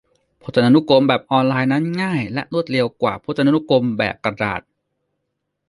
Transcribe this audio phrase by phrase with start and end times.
[0.41, 4.61] พจนานุกรมแบบออนไลน์นั้นง่ายและรวดเร็วกว่าพจนานุกรมแบบกระดาษ